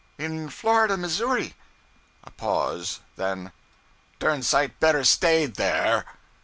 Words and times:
'In 0.17 0.49
Florida, 0.49 0.97
Missouri.' 0.97 1.53
A 2.23 2.31
pause. 2.31 3.01
Then 3.17 3.51
'Dern 4.17 4.41
sight 4.41 4.79
better 4.79 5.03
staid 5.03 5.57
there!' 5.57 6.05